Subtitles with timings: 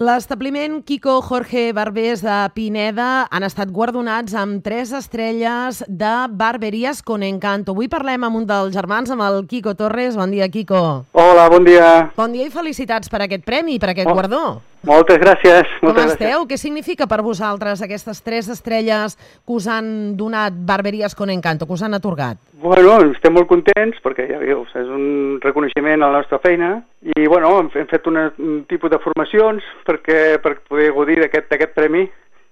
[0.00, 7.20] L'establiment Kiko Jorge Barbés de Pineda han estat guardonats amb tres estrelles de Barberies con
[7.20, 7.74] Encanto.
[7.76, 10.16] Avui parlem amb un dels germans, amb el Kiko Torres.
[10.16, 10.80] Bon dia, Kiko.
[11.12, 11.92] Hola, bon dia.
[12.16, 14.16] Bon dia i felicitats per aquest premi, per aquest oh.
[14.16, 14.44] guardó.
[14.86, 15.68] Moltes gràcies.
[15.80, 16.30] Com moltes esteu?
[16.30, 16.48] Gràcies.
[16.48, 21.76] Què significa per vosaltres aquestes tres estrelles que us han donat Barberies con Encanto, que
[21.76, 22.40] us han atorgat?
[22.62, 27.28] Bueno, estem molt contents perquè, ja veus, és un reconeixement a la nostra feina i,
[27.28, 32.06] bueno, hem, hem fet una, un tipus de formacions perquè, per poder gaudir d'aquest premi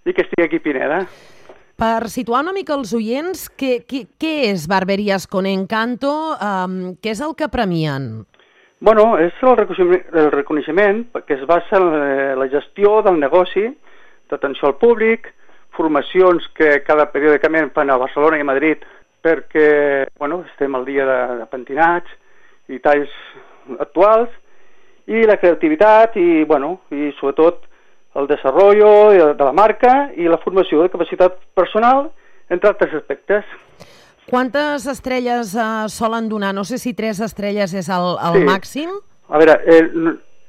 [0.04, 1.02] i que estigui aquí Pineda.
[1.78, 6.10] Per situar una mica els oients, què, què, què és Barberies con Encanto?
[6.34, 8.26] Um, què és el que premien?
[8.80, 13.64] Bueno, és el reconeixement, el reconeixement que es basa en la gestió del negoci,
[14.30, 15.26] d'atenció al públic,
[15.74, 18.84] formacions que cada periòdicament fan a Barcelona i a Madrid
[19.22, 22.14] perquè bueno, estem al dia de, de pentinats
[22.70, 23.10] i talls
[23.82, 24.30] actuals,
[25.08, 27.64] i la creativitat i, bueno, i sobretot
[28.18, 32.10] el desenvolupament de la marca i la formació de capacitat personal,
[32.48, 33.44] entre altres aspectes.
[34.28, 36.52] Quantes estrelles uh, solen donar?
[36.54, 38.44] No sé si tres estrelles és el, el Sí.
[38.44, 38.90] màxim.
[39.28, 39.88] A veure, eh,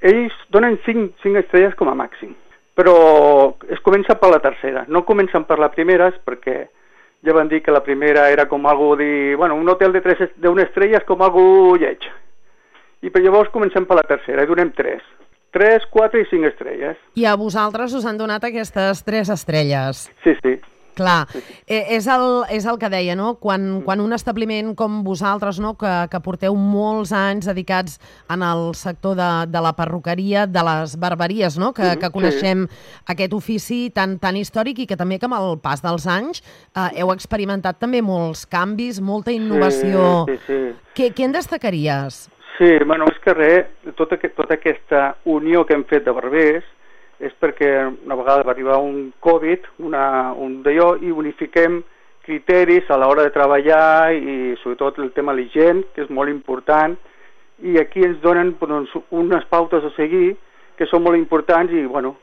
[0.01, 2.33] ells donen 5, 5 estrelles com a màxim,
[2.75, 4.85] però es comença per la tercera.
[4.87, 6.67] No comencen per la primera perquè
[7.25, 9.35] ja van dir que la primera era com algo de...
[9.35, 11.99] Bueno, un hotel de tres, d'una estrella és com algo lleig.
[13.01, 15.01] I per llavors comencem per la tercera i donem 3.
[15.51, 16.97] 3, 4 i 5 estrelles.
[17.15, 20.09] I a vosaltres us han donat aquestes tres estrelles.
[20.23, 20.59] Sí, sí.
[20.95, 21.27] Clar,
[21.67, 23.35] eh, és, el, és el que deia, no?
[23.39, 25.75] Quan, quan un establiment com vosaltres, no?
[25.79, 27.99] que, que porteu molts anys dedicats
[28.31, 31.73] en el sector de, de la perruqueria, de les barberies, no?
[31.73, 32.65] que, Mhm, que coneixem
[33.07, 36.41] aquest ofici tan, tan històric i que també que amb el pas dels anys
[36.75, 40.25] eh, heu experimentat també molts canvis, molta innovació.
[40.27, 40.59] Sí, sí, sí.
[40.95, 42.27] Què, què en destacaries?
[42.57, 46.65] Sí, bueno, és que res, tota, tota aquesta unió que hem fet de barbers
[47.19, 47.69] és perquè
[48.05, 51.81] una vegada va arribar un Covid, una, un d'allò, i unifiquem
[52.23, 56.95] criteris a l'hora de treballar i sobretot el tema l'higiene, que és molt important,
[57.59, 60.37] i aquí ens donen doncs, unes pautes a seguir
[60.79, 62.15] que són molt importants i, bueno,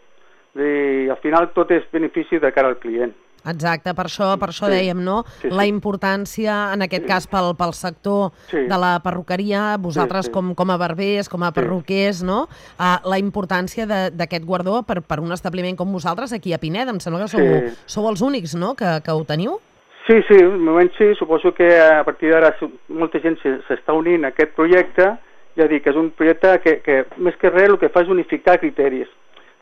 [0.56, 3.12] i al final tot és benefici de cara al client.
[3.49, 4.73] Exacte, per això, per això Sí.
[4.73, 5.25] dèiem, no?
[5.41, 5.55] Sí, sí.
[5.55, 8.59] La importància, en aquest cas, pel, pel sector Sí.
[8.69, 10.33] de la perruqueria, vosaltres Sí, sí.
[10.33, 12.49] Com, com a barbers, com a perruquers, no?
[12.79, 16.91] Uh, la importància de- d'aquest guardó per, per un establiment com vosaltres aquí a Pineda.
[16.91, 17.75] Em sembla que sou, Sí.
[17.87, 19.59] sou els únics, no?, que, que ho teniu.
[20.07, 22.55] Sí, sí, de moment sí, suposo que a partir d'ara
[22.89, 25.19] molta gent se- s'està unint a aquest projecte,
[25.57, 28.59] ja dic, és un projecte que, que més que res el que fa és unificar
[28.61, 29.09] criteris,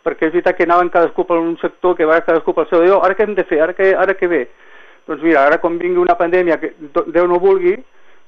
[0.04, 3.00] perquè és veritat que anaven cadascú per un sector, que va cadascú pel seu allò,
[3.04, 4.44] ara què hem de fer, ara què, ara què ve?
[5.08, 6.72] Doncs mira, ara quan vingui una pandèmia que
[7.12, 7.76] Déu no vulgui,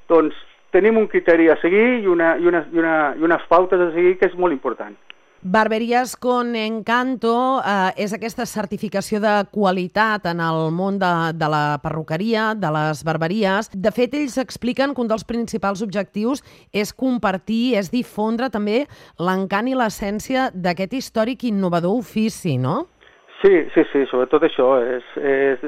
[0.08, 0.36] doncs
[0.72, 3.90] tenim un criteri a seguir i, una, i, una, i, una, i unes pautes a
[3.94, 4.96] seguir que és molt important.
[5.48, 11.78] Barberies con Encanto eh, és aquesta certificació de qualitat en el món de, de la
[11.84, 13.70] perruqueria, de les barberies.
[13.70, 16.42] De fet, ells expliquen que un dels principals objectius
[16.74, 18.88] és compartir, és difondre també
[19.22, 22.88] l'encant i l'essència d'aquest històric innovador ofici, no?
[23.42, 25.64] Sí, sí, sí, sobretot això, és, és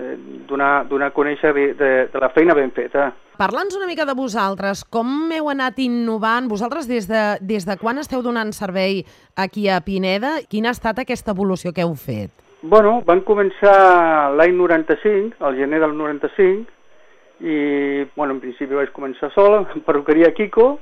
[0.48, 3.10] donar, donar a conèixer de, de, de la feina ben feta.
[3.38, 6.48] Parla'ns una mica de vosaltres, com heu anat innovant?
[6.48, 9.04] Vosaltres des de, des de quan esteu donant servei
[9.36, 10.38] aquí a Pineda?
[10.48, 12.32] Quina ha estat aquesta evolució que heu fet?
[12.62, 16.72] Bueno, van començar l'any 95, al gener del 95,
[17.38, 17.58] i,
[18.16, 20.78] bueno, en principi vaig començar sol, en perruqueria Kiko,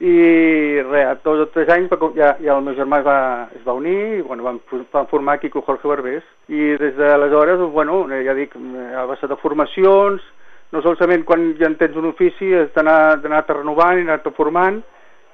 [0.00, 3.18] i res, dos o tres anys ja, ja el meu germà es va,
[3.56, 7.58] es va unir i bueno, van, fu- van formar Kiko Jorge Barbés i des d'aleshores,
[7.72, 10.22] bueno, eh, ja dic, eh, a base de formacions,
[10.70, 14.78] no solament quan ja en tens un ofici, has d'anar d'anar-te renovant i anar-te formant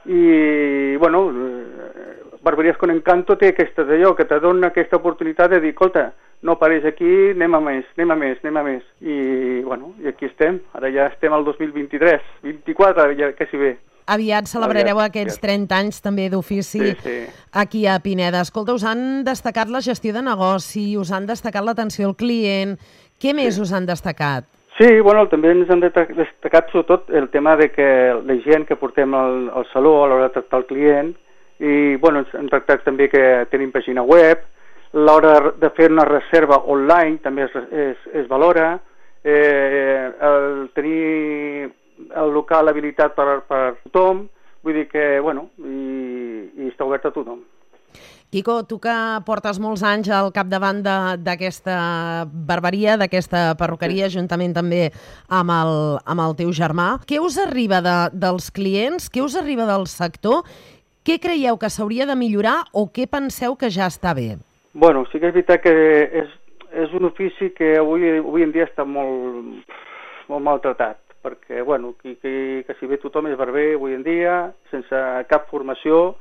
[0.06, 5.60] i, bueno, eh, Barberies con Encanto té aquesta d'allò, que te dona aquesta oportunitat de
[5.60, 6.10] dir, escolta,
[6.44, 8.82] no paris aquí, anem a més, anem a més, anem a més.
[9.00, 13.70] I, bueno, i aquí estem, ara ja estem al 2023, 24, ja quasi bé.
[14.06, 15.68] Aviat celebrareu Aviat, aquests aviat.
[15.68, 17.16] 30 anys també d'ofici Sí, sí.
[17.52, 18.42] aquí a Pineda.
[18.44, 22.76] Escolta, us han destacat la gestió de negoci, us han destacat l'atenció al client.
[23.20, 24.44] Què més us han destacat?
[24.76, 27.86] Sí, bueno, també ens han destacat sobretot el tema de que
[28.26, 31.12] la gent que portem al, al saló a l'hora de tractar el client
[31.60, 33.22] i, bueno, ens han tractat també que
[33.52, 34.42] tenim pàgina web,
[34.92, 38.80] l'hora de fer una reserva online també es, es, es valora,
[39.22, 41.70] eh, el tenir
[42.16, 44.26] el local habilitat per, per tothom,
[44.64, 47.42] vull dir que, bueno, i, i està obert a tothom.
[48.34, 48.92] Quico, tu que
[49.26, 51.74] portes molts anys al capdavant de- d'aquesta
[52.26, 54.88] barberia, d'aquesta perruqueria, juntament també
[55.28, 59.66] amb el, amb el teu germà, què us arriba de, dels clients, què us arriba
[59.70, 60.42] del sector
[61.04, 64.38] Què creieu que s'hauria de millorar o què penseu que ja està bé?
[64.72, 65.72] Bueno, sí que és veritat que
[66.22, 66.30] és,
[66.80, 69.68] és un ofici que avui, avui en dia està molt,
[70.32, 72.34] molt maltratat, perquè, bueno, que, que,
[72.66, 74.38] que si bé tothom és barber avui en dia,
[74.70, 76.14] sense cap formació,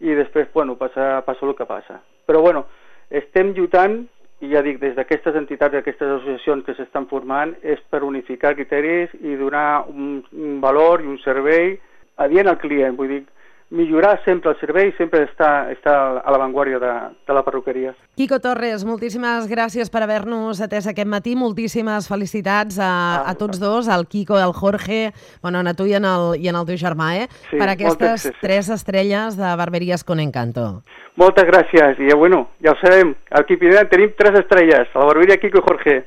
[0.00, 2.00] i després, bueno, passa, passa el que passa.
[2.28, 2.66] Però, bueno,
[3.10, 4.04] estem lluitant,
[4.44, 9.14] i ja dic, des d'aquestes entitats, aquestes associacions que s'estan formant, és per unificar criteris
[9.22, 11.78] i donar un, un valor i un servei
[12.20, 13.22] adient al client, vull dir,
[13.70, 16.92] millorar sempre el servei, sempre està, està a l'avantguàrdia de,
[17.26, 17.94] de la perruqueria.
[18.16, 23.58] Quico Torres, moltíssimes gràcies per haver-nos atès aquest matí, moltíssimes felicitats a, ah, a tots
[23.62, 25.10] dos, al Quico, al Jorge,
[25.42, 27.26] bueno, a tu i en el, i en el teu germà, eh?
[27.50, 28.40] Sí, per aquestes moltes, sí, sí.
[28.40, 30.82] tres estrelles de Barberies con Encanto.
[31.18, 35.40] Moltes gràcies, i bueno, ja ho sabem, al Quipinera tenim tres estrelles, a la barberia
[35.42, 36.02] Quico i Jorge.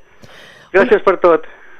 [0.72, 1.48] Gràcies per tot.